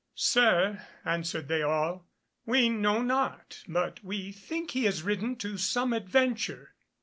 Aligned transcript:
"Sir," 0.15 0.81
answered 1.05 1.47
they 1.47 1.61
all, 1.61 2.07
"we 2.43 2.69
know 2.69 3.03
not, 3.03 3.61
but 3.67 4.03
we 4.03 4.31
think 4.31 4.71
he 4.71 4.85
has 4.85 5.03
ridden 5.03 5.35
to 5.35 5.57
some 5.59 5.93
adventure." 5.93 6.73